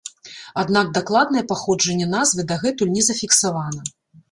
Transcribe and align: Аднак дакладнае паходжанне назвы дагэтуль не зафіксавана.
Аднак 0.61 0.89
дакладнае 0.97 1.43
паходжанне 1.51 2.09
назвы 2.15 2.49
дагэтуль 2.55 2.95
не 2.97 3.07
зафіксавана. 3.11 3.81